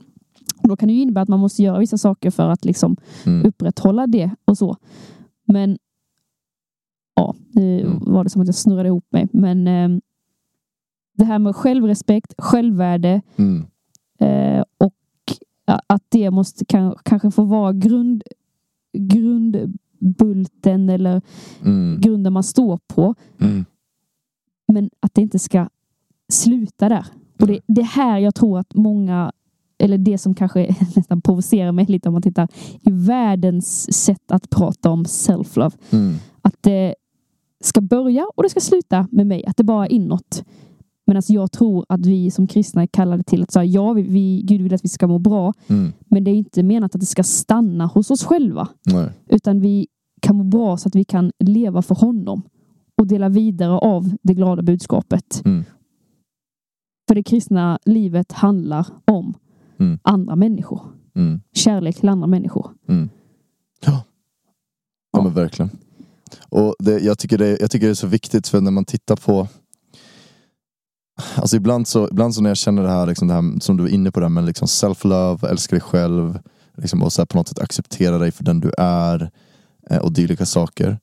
[0.62, 2.96] Och då kan det ju innebära att man måste göra vissa saker för att liksom
[3.26, 3.46] Mm.
[3.46, 4.76] upprätthålla det och så.
[5.46, 5.78] Men
[7.14, 7.98] ja, nu Mm.
[8.12, 9.28] var det som att jag snurrade ihop mig.
[9.32, 9.98] Men eh,
[11.16, 13.66] det här med självrespekt, självvärde Mm.
[14.20, 14.63] eh,
[15.64, 18.22] att det måste kan, kanske få vara grund,
[18.98, 21.22] grundbulten eller
[21.64, 22.00] Mm.
[22.00, 23.14] grunden man står på.
[23.40, 23.64] Mm.
[24.72, 25.68] Men att det inte ska
[26.28, 27.06] sluta där.
[27.40, 29.32] Och det, det är här jag tror att många,
[29.78, 32.48] eller det som kanske nästan provocerar mig lite om man tittar
[32.80, 35.76] i världens sätt att prata om self-love.
[35.90, 36.14] Mm.
[36.42, 36.94] Att det
[37.60, 39.44] ska börja och det ska sluta med mig.
[39.46, 40.44] Att det bara är inåt.
[41.06, 44.02] Men alltså jag tror att vi som kristna är kallade till att säga ja, vi,
[44.02, 45.52] vi, Gud vill att vi ska må bra.
[45.66, 45.92] Mm.
[46.06, 48.68] Men det är inte menat att det ska stanna hos oss själva.
[48.86, 49.10] Nej.
[49.26, 49.86] Utan vi
[50.22, 52.42] kan må bra så att vi kan leva för honom.
[53.00, 55.42] Och dela vidare av det glada budskapet.
[55.44, 55.64] Mm.
[57.08, 59.34] För det kristna livet handlar om
[59.78, 59.98] Mm.
[60.02, 60.80] andra människor.
[61.14, 61.40] Mm.
[61.52, 62.70] Kärlek till andra människor.
[62.88, 63.08] Mm.
[63.86, 64.04] Ja.
[65.12, 65.70] ja, men verkligen.
[66.48, 69.16] Och det, jag, tycker det, jag tycker det är så viktigt för när man tittar
[69.16, 69.48] på
[71.34, 73.84] Alltså ibland så, ibland så när jag känner det här, liksom det här som du
[73.84, 76.38] är inne på, det här med liksom self-love, älska dig själv
[76.76, 79.30] liksom och så här på något sätt acceptera dig för den du är
[79.90, 80.98] eh, och dylika saker.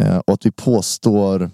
[0.00, 1.50] Eh, och att vi påstår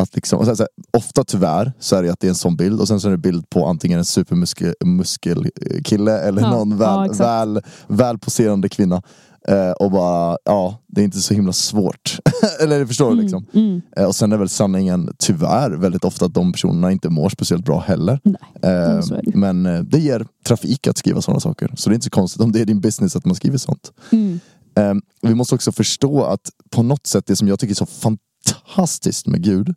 [0.00, 2.34] att liksom, så här, så här, ofta tyvärr så är det att det är en
[2.34, 6.70] sån bild och sen så är det bild på antingen en supermuskelkille eller Ja, någon
[6.70, 7.20] ja, väl, exakt.
[7.20, 9.02] väl, väl poserande kvinna.
[9.48, 12.18] Eh, och bara, ja, det är inte så himla svårt.
[12.60, 13.46] eller förstår du liksom?
[13.54, 13.82] Mm.
[13.96, 17.64] Eh, och sen är väl sanningen tyvärr väldigt ofta att de personerna inte mår speciellt
[17.64, 18.20] bra heller.
[18.22, 21.70] Nej, Eh, det men eh, det ger trafik att skriva sådana saker.
[21.76, 23.92] Så det är inte så konstigt om det är din business att man skriver sånt.
[24.10, 24.40] Mm.
[24.76, 27.86] Eh, vi måste också förstå att på något sätt det som jag tycker är så
[27.86, 29.74] fantastiskt med Gud.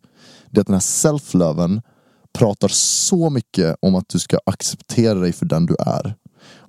[0.49, 1.81] Det är att den här self-loven
[2.34, 6.15] pratar så mycket om att du ska acceptera dig för den du är.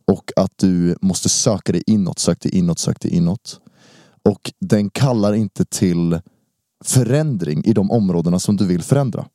[0.05, 3.61] Och att du måste söka dig inåt, sök dig inåt, sök dig inåt.
[4.25, 6.21] Och den kallar inte till
[6.85, 9.27] förändring i de områdena som du vill förändra.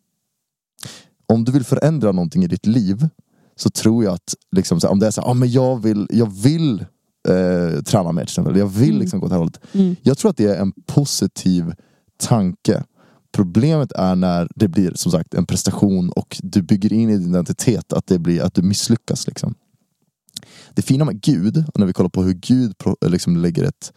[1.26, 3.10] Om du vill förändra någonting i ditt liv
[3.56, 6.32] så tror jag att liksom, om det är så här, ah, men jag vill, jag
[6.32, 6.86] vill
[7.28, 8.58] eh, träna mer till exempel.
[8.58, 9.60] Jag vill liksom gå åt det här hållet.
[9.72, 9.96] Mm.
[10.02, 11.74] Jag tror att det är en positiv
[12.18, 12.84] tanke.
[13.32, 17.30] Problemet är när det blir som sagt en prestation och du bygger in i din
[17.30, 19.28] identitet att det blir att du misslyckas.
[19.28, 19.56] Liksom.
[20.74, 23.94] Det fina med Gud, och när vi kollar på hur Gud pro- liksom lägger ett,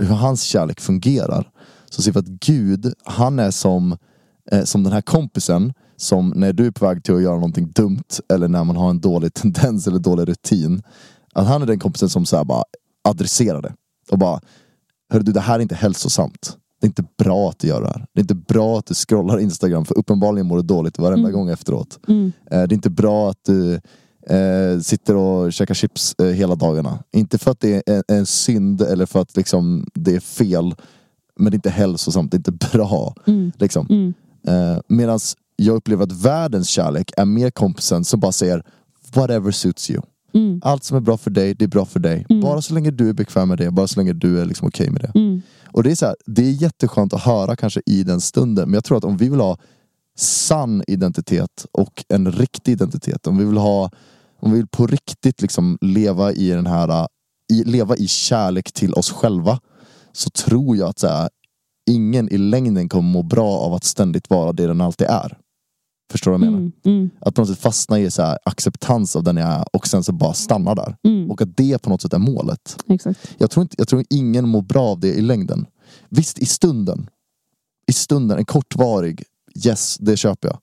[0.00, 1.50] hur hans kärlek fungerar.
[1.90, 3.96] Så ser vi att Gud, han är som,
[4.52, 7.70] eh, som den här kompisen som när du är på väg till att göra någonting
[7.70, 10.82] dumt eller när man har en dålig tendens eller dålig rutin.
[11.32, 12.64] Att han är den kompisen som så bara
[13.08, 13.74] adresserar det.
[14.10, 14.40] Och bara,
[15.12, 16.56] hörru du det här är inte hälsosamt.
[16.80, 18.06] Det är inte bra att du gör det här.
[18.14, 21.48] Det är inte bra att du scrollar Instagram för uppenbarligen mår du dåligt varenda gång
[21.50, 21.98] efteråt.
[22.08, 22.32] Mm.
[22.50, 23.80] Eh, Det är inte bra att du
[24.26, 26.98] eh, sitter och käkar chips eh, hela dagarna.
[27.12, 30.74] Inte för att det är en, en synd eller för att liksom, det är fel.
[31.36, 33.14] Men det är inte hälsosamt, det är inte bra.
[33.26, 33.52] Mm.
[33.58, 33.86] Liksom.
[33.90, 34.14] Mm.
[34.46, 35.18] Eh, Medan
[35.56, 38.62] jag upplever att världens kärlek är mer kompisen som bara säger
[39.14, 40.02] whatever suits you.
[40.34, 40.60] Mm.
[40.64, 42.26] Allt som är bra för dig, det är bra för dig.
[42.42, 44.90] Bara så länge du är bekväm med det, bara så länge du är liksom okej
[44.90, 45.12] med det.
[45.14, 45.42] Mm.
[45.72, 48.74] Och det är, så här, det är jätteskönt att höra kanske i den stunden, men
[48.74, 49.58] jag tror att om vi vill ha
[50.16, 53.90] sann identitet och en riktig identitet, om vi vill ha
[54.44, 57.08] om vi vill på riktigt liksom leva i den här
[57.52, 59.60] i, leva i kärlek till oss själva
[60.12, 61.28] så tror jag att så här,
[61.90, 65.38] ingen i längden kommer må bra av att ständigt vara det den alltid är.
[66.12, 66.58] Förstår du vad jag menar?
[66.58, 66.72] Mm.
[66.84, 67.10] Mm.
[67.20, 70.04] Att på något sätt fastna i så här, acceptans av den jag är och sen
[70.04, 70.96] så bara stanna där.
[71.04, 71.30] Mm.
[71.30, 72.76] Och att det på något sätt är målet.
[72.88, 73.30] Exakt.
[73.38, 75.66] Jag tror, inte, jag tror ingen mår bra av det i längden.
[76.08, 77.10] Visst, i stunden.
[77.86, 79.24] I stunden, en kortvarig,
[79.66, 80.58] yes, det köper jag.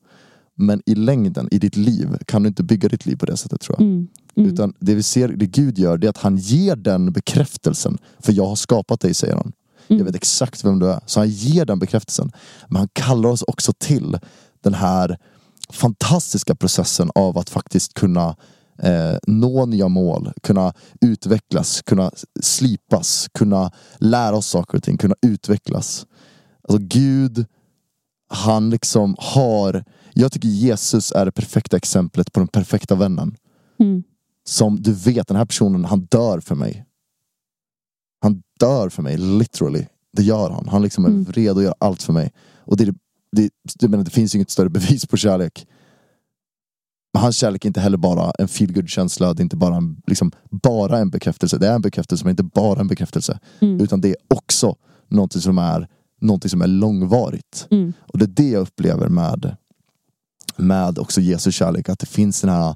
[0.56, 3.62] Men i längden, i ditt liv, kan du inte bygga ditt liv på det sättet
[3.62, 3.88] tror jag.
[3.88, 4.08] Mm.
[4.36, 4.50] Mm.
[4.50, 7.98] Utan det vi ser, det Gud gör, det är att han ger den bekräftelsen.
[8.20, 9.52] För jag har skapat dig, säger han.
[9.88, 10.06] Jag Mm.
[10.06, 11.00] vet exakt vem du är.
[11.06, 12.32] Så han ger den bekräftelsen.
[12.68, 14.18] Men han kallar oss också till
[14.62, 15.18] den här
[15.70, 18.36] fantastiska processen av att faktiskt kunna
[18.84, 22.12] eh, nå nya mål, kunna utvecklas, kunna
[22.42, 26.06] slipas, kunna lära oss saker och ting, kunna utvecklas.
[26.68, 27.46] Alltså Gud,
[28.30, 33.36] han liksom har, jag tycker Jesus är det perfekta exemplet på den perfekta vännen.
[33.80, 34.04] Mm.
[34.43, 36.86] Som du vet, den här personen, han dör för mig.
[38.21, 39.86] Han dör för mig, literally.
[40.13, 40.67] Det gör han.
[40.67, 41.26] Han liksom är Mm.
[41.26, 42.32] redo att göra allt för mig.
[42.58, 42.95] Och det,
[43.32, 45.67] det, det, menar, det finns inget större bevis på kärlek.
[47.13, 50.02] Men hans kärlek är inte heller bara en feel känsla det är inte bara en,
[50.08, 51.58] liksom, bara en bekräftelse.
[51.58, 53.39] Det är en bekräftelse men inte bara en bekräftelse.
[53.60, 53.82] Mm.
[53.82, 54.76] Utan det är också
[55.08, 55.88] någonting som är,
[56.21, 57.67] någonting som är långvarigt.
[57.71, 57.93] Mm.
[58.02, 59.56] Och det är det jag upplever med,
[60.58, 61.90] med också Jesu kärlek.
[61.90, 62.76] Att det finns den här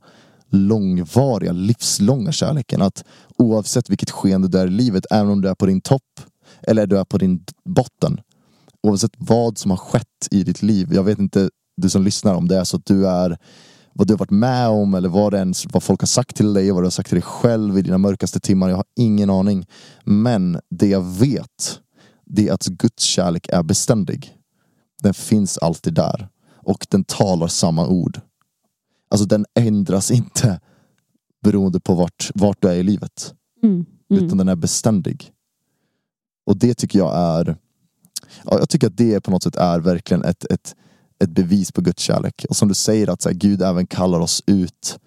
[0.50, 2.82] långvariga, livslånga kärleken.
[2.82, 3.04] Att
[3.38, 6.22] oavsett vilket skeende du är i livet, även om du är på din topp
[6.68, 8.22] eller du är på din botten.
[8.84, 10.94] Oavsett vad som har skett i ditt liv.
[10.94, 13.38] Jag vet inte, du som lyssnar, om det är så att du är
[13.94, 16.54] vad du har varit med om eller vad, det ens, vad folk har sagt till
[16.54, 18.70] dig, vad du har sagt till dig själv i dina mörkaste timmar.
[18.70, 19.66] Jag har ingen aning.
[20.04, 21.80] Men det jag vet,
[22.26, 24.34] det är att Guds kärlek är beständig.
[25.04, 26.30] Den finns alltid där.
[26.66, 28.20] Och den talar samma ord.
[29.10, 30.60] Alltså den ändras inte
[31.44, 33.34] beroende på vart, vart du är i livet.
[33.64, 33.86] Mm.
[34.12, 34.26] Mm.
[34.26, 35.32] Utan den är beständig.
[36.46, 37.58] Och det tycker jag är
[38.44, 40.76] ja, Jag tycker att det på något sätt är verkligen ett, ett,
[41.20, 42.46] ett bevis på Guds kärlek.
[42.50, 45.00] Och som du säger att så här, Gud även kallar oss ut.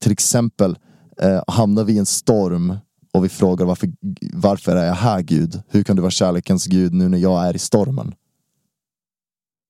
[0.00, 0.78] Till exempel
[1.20, 2.76] eh, hamnar vi i en storm
[3.12, 3.92] och vi frågar varför,
[4.32, 5.62] varför är jag här Gud?
[5.68, 8.14] Hur kan du vara kärlekens Gud nu när jag är i stormen?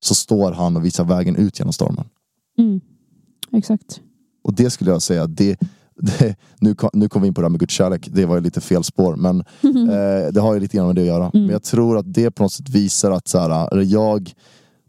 [0.00, 2.08] Så står han och visar vägen ut genom stormen.
[2.58, 2.80] Mm.
[3.52, 4.00] Exakt.
[4.44, 5.60] Och det skulle jag säga, det,
[5.96, 8.42] det, nu, nu kom vi in på det här med Guds kärlek, det var ju
[8.42, 9.40] lite fel spår men
[9.90, 11.30] eh, det har ju lite grann med det att göra.
[11.34, 11.46] Mm.
[11.46, 14.34] Men jag tror att det på något sätt visar att så här, eller jag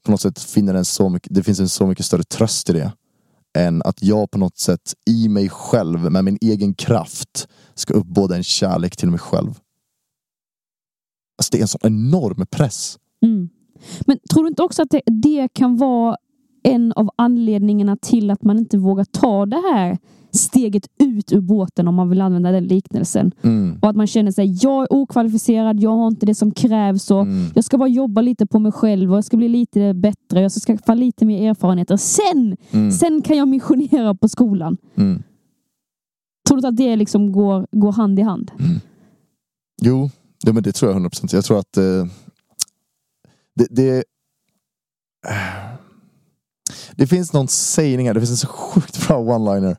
[0.03, 2.73] på något sätt finner en så mycket, det finns en så mycket större tröst i
[2.73, 2.91] det.
[3.57, 8.35] Än att jag på något sätt i mig själv, med min egen kraft, ska uppbåda
[8.35, 9.59] en kärlek till mig själv.
[11.37, 12.97] Alltså det är en sån enorm press.
[13.25, 13.49] Mm.
[14.05, 16.17] Men tror du inte också att det, det kan vara
[16.63, 19.97] en av anledningarna till att man inte vågar ta det här
[20.31, 23.31] steget ut ur båten om man vill använda den liknelsen.
[23.41, 23.79] Mm.
[23.81, 27.21] Och att man känner sig, jag är okvalificerad, jag har inte det som krävs och
[27.21, 27.45] Mm.
[27.55, 30.51] jag ska bara jobba lite på mig själv och jag ska bli lite bättre, jag
[30.51, 31.97] ska skaffa lite mer erfarenheter.
[31.97, 32.91] Sen, Mm.
[32.91, 34.77] sen kan jag missionera på skolan.
[34.95, 35.23] Mm.
[36.47, 38.51] Tror du att det liksom går, går hand i hand?
[39.81, 40.09] Jo,
[40.45, 41.33] det, men det tror jag 100%.
[41.33, 41.83] Jag tror att eh,
[43.59, 44.03] det, det,
[46.95, 49.75] det finns någon sägning här, det finns en så sjukt bra one-liner.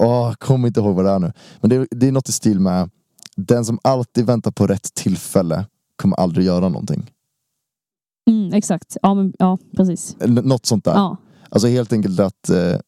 [0.00, 1.32] Åh, jag kommer inte ihåg vad det är nu.
[1.60, 2.90] Men det, är- det är något i stil med,
[3.36, 7.10] den som alltid väntar på rätt tillfälle kommer aldrig göra någonting.
[8.30, 8.96] Mm, exakt.
[9.02, 10.16] Ja, men, ja, precis.
[10.20, 10.94] Eller Något sånt där.
[10.94, 11.16] Ja.
[11.48, 12.78] Alltså helt enkelt att eh,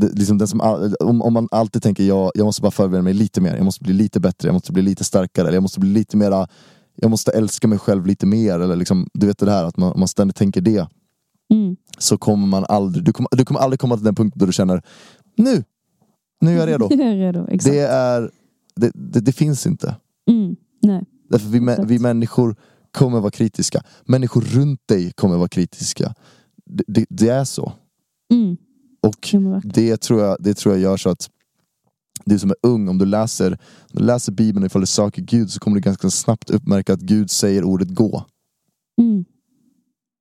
[0.00, 0.60] det, liksom den som,
[1.00, 3.84] om, om man alltid tänker jag, jag måste bara förbereda mig lite mer, jag måste
[3.84, 6.48] bli lite bättre, jag måste bli lite starkare, eller jag måste bli lite mera
[6.96, 9.98] jag måste älska mig själv lite mer, eller liksom, du vet det här att man,
[9.98, 10.88] man ständigt tänker det
[11.50, 11.76] Mm.
[11.98, 14.52] så kommer man aldrig, du kommer, du kommer aldrig komma till den punkten då du
[14.52, 14.82] känner
[15.36, 15.64] nu,
[16.40, 16.88] nu är jag redo.
[16.90, 17.46] Jag är redo.
[17.50, 17.74] Exakt.
[17.74, 18.30] Det är,
[18.76, 19.96] det, det, det finns inte.
[20.30, 20.56] Mm.
[20.82, 21.04] Nej.
[21.30, 21.90] Därför vi, Exakt.
[21.90, 22.56] vi människor
[22.90, 23.82] kommer vara kritiska.
[24.04, 26.14] Människor runt dig kommer vara kritiska.
[26.66, 27.72] Det, det, det är så.
[28.32, 28.56] Mm.
[29.02, 31.30] Och det tror, jag, det tror jag gör så att
[32.24, 35.50] du som är ung, om du läser, om du läser bibeln ifall du söker Gud
[35.50, 38.24] så kommer du ganska snabbt uppmärka att Gud säger ordet gå.
[39.00, 39.24] Mm.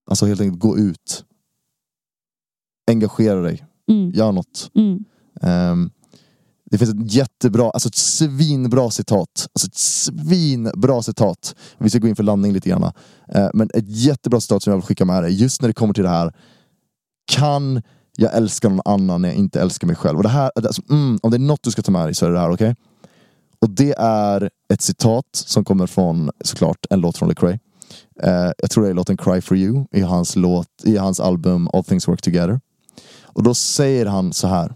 [0.10, 1.26] Alltså helt enkelt gå ut.
[2.92, 4.12] Engagera dig, Mm.
[4.12, 4.72] gör något.
[4.76, 5.04] Mm.
[5.42, 5.90] Ehm,
[6.72, 9.48] det finns ett jättebra, alltså ett svinbra citat.
[9.54, 11.56] Alltså ett svinbra citat.
[11.78, 12.84] Vi ska gå in för landning lite grann.
[13.28, 15.94] Eh, men ett jättebra citat som jag vill skicka med dig, just när det kommer
[15.94, 16.34] till det här.
[17.26, 17.82] Kan
[18.18, 20.18] jag älska någon annan när jag inte älskar mig själv?
[20.18, 22.26] Och det här, alltså, mm, om det är något du ska ta med dig så
[22.26, 22.76] är det det här, okej?
[23.60, 27.60] Och det är ett citat som kommer från, såklart, en låt från Lecrae.
[28.22, 31.70] Eh, jag tror det är låten Cry for you i hans, låt, i hans album
[31.74, 32.60] All things work together.
[33.22, 34.76] Och då säger han så här.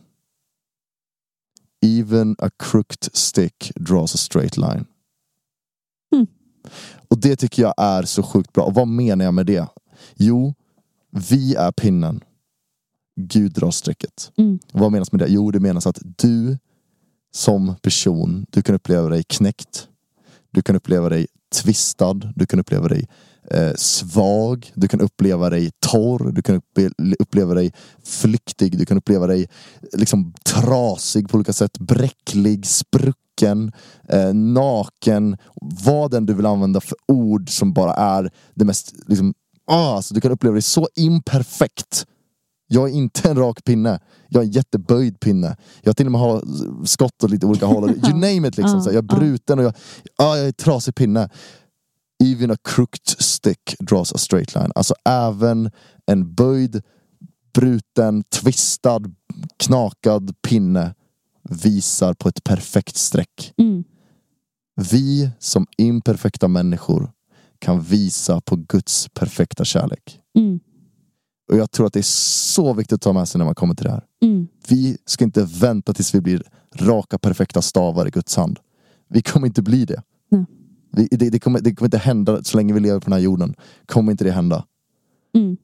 [1.85, 4.85] Even a crooked stick draws a straight line.
[6.13, 6.27] Mm.
[7.07, 8.63] Och det tycker jag är så sjukt bra.
[8.63, 9.67] Och vad menar jag med det?
[10.15, 10.53] Jo,
[11.11, 12.23] vi är pinnen.
[13.19, 14.31] Gud drar strecket.
[14.37, 14.59] Mm.
[14.73, 15.27] Vad menas med det?
[15.27, 16.57] Jo, det menas att du
[17.33, 19.87] som person, du kan uppleva dig knäckt.
[20.51, 22.33] Du kan uppleva dig tvistad.
[22.35, 23.07] Du kan uppleva dig
[23.51, 24.71] eh, svag.
[24.75, 26.31] Du kan uppleva dig torr.
[26.31, 26.61] Du kan
[27.19, 28.77] uppleva dig flyktig.
[28.77, 29.47] Du kan uppleva dig
[29.93, 31.79] liksom trasig på olika sätt.
[31.79, 33.71] Bräcklig, sprucken,
[34.09, 35.37] eh, naken.
[35.83, 39.33] Vad den du vill använda för ord som bara är det mest liksom,
[39.67, 42.05] ah, alltså, du kan uppleva dig så imperfekt.
[42.67, 43.99] Jag är inte en rak pinne.
[44.29, 45.57] Jag är en jätteböjd pinne.
[45.81, 46.43] Jag till och med har
[46.85, 47.89] skott åt lite olika håll.
[47.89, 48.81] You name it liksom.
[48.81, 49.73] Så jag är bruten och jag,
[50.17, 51.29] ah, jag är trasig pinne.
[52.23, 54.71] Even a crooked stick draws a straight line.
[54.75, 55.71] Alltså även
[56.05, 56.81] en böjd,
[57.53, 59.01] bruten, twistad,
[59.57, 60.95] knakad pinne
[61.49, 63.53] visar på ett perfekt streck.
[63.57, 63.83] Mm.
[64.75, 67.11] Vi som imperfekta människor
[67.59, 70.19] kan visa på Guds perfekta kärlek.
[70.37, 70.59] Mm.
[71.47, 72.11] Och jag tror att det är
[72.53, 74.03] så viktigt att ta med sig när man kommer till det här.
[74.23, 74.47] Mm.
[74.67, 76.43] Vi ska inte vänta tills vi blir
[76.75, 78.59] raka perfekta stavar i Guds hand.
[79.09, 80.01] Vi kommer inte bli det.
[80.29, 80.45] Nej.
[80.91, 83.19] Vi, det, det, kommer, det kommer inte hända så länge vi lever på den här
[83.19, 83.55] jorden.
[83.85, 84.65] Kommer inte det hända.
[85.35, 85.57] Mm.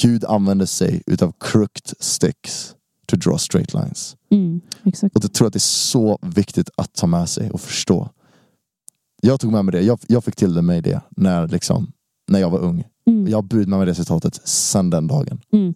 [0.00, 2.74] Gud använder sig utav crooked sticks
[3.06, 4.16] to draw straight lines.
[4.30, 4.60] Mm.
[4.84, 8.10] Och jag tror att det är så viktigt att ta med sig och förstå.
[9.20, 11.92] Jag tog med mig det, jag, jag fick till mig det när, liksom,
[12.28, 12.84] när jag var ung.
[13.06, 13.28] Mm.
[13.28, 15.40] Jag med mig det citatet sedan den dagen.
[15.52, 15.74] Mm.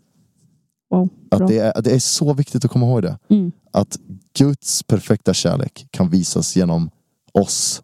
[0.91, 1.09] Wow.
[1.31, 3.19] Att det, är, det är så viktigt att komma ihåg det.
[3.29, 3.53] Mm.
[3.73, 3.99] Att
[4.39, 6.91] Guds perfekta kärlek kan visas genom
[7.33, 7.83] oss,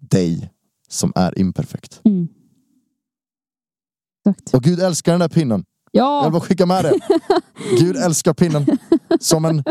[0.00, 0.50] dig,
[0.88, 2.00] som är imperfekt.
[2.04, 2.28] Mm.
[4.52, 5.64] Och Gud älskar den där pinnen.
[5.92, 6.30] Jag vill Ja!
[6.30, 6.98] bara skicka med det.
[7.80, 8.66] Gud älskar pinnen.
[9.20, 9.64] Som en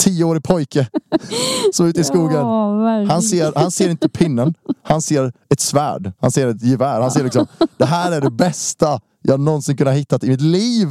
[0.00, 0.88] tioårig pojke.
[1.72, 2.36] Så ute i skogen.
[2.36, 3.04] Ja.
[3.08, 7.00] Han ser, han ser inte pinnen, han ser ett svärd, han ser ett gevär.
[7.00, 10.88] Han ser liksom, det här är det bästa jag någonsin kunnat hittat i mitt liv.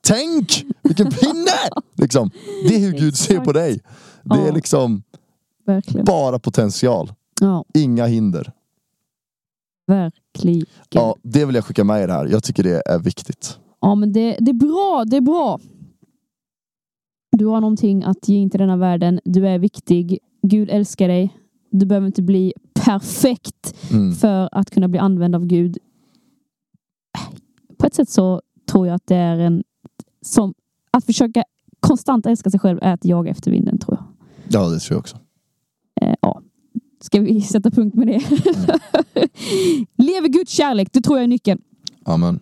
[0.00, 1.50] Tänk vilken pinne!
[1.96, 2.30] Liksom.
[2.68, 3.80] Det är hur Gud ser på dig.
[4.24, 5.02] Det är liksom
[5.66, 6.04] Verkligen.
[6.04, 8.52] bara potential, Ja, inga hinder.
[9.86, 10.66] verkligen.
[10.90, 12.26] Ja, det vill jag skicka med det här.
[12.26, 13.58] Jag tycker det är viktigt.
[13.80, 15.04] Ja, men det, det är bra.
[15.06, 15.60] Det är bra.
[17.38, 19.20] Du har någonting att ge in till denna världen.
[19.24, 20.18] Du är viktig.
[20.42, 21.36] Gud älskar dig.
[21.70, 22.52] Du behöver inte bli
[22.84, 24.12] perfekt Mm.
[24.12, 25.78] för att kunna bli använd av Gud.
[27.78, 29.64] På ett sätt så tror jag att det är en
[30.22, 30.54] som
[30.90, 31.44] att försöka
[31.80, 34.06] konstant älska sig själv är att jaga efter vinden tror jag.
[34.48, 35.16] Ja, det tror jag också.
[36.00, 36.42] Eh, ja.
[37.00, 38.18] Ska vi sätta punkt med det?
[39.96, 41.60] Lev i Guds kärlek, det tror jag är nyckeln.
[42.04, 42.40] Amen.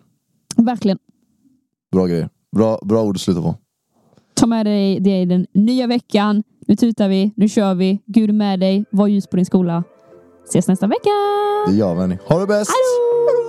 [0.57, 0.97] Verkligen.
[1.91, 2.29] Bra grejer.
[2.55, 3.55] Bra, bra ord att sluta på.
[4.35, 6.43] Ta med dig det i den nya veckan.
[6.67, 7.99] Nu tutar vi, nu kör vi.
[8.05, 8.85] Gud är med dig.
[8.91, 9.83] Var ljus på din skola.
[10.49, 11.09] Ses nästa vecka!
[11.67, 12.17] Det gör vi.
[12.27, 12.71] Ha det bäst!
[12.71, 13.44] Då!